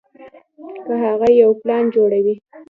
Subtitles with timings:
[0.85, 2.35] کۀ هغه يو پلان جوړوي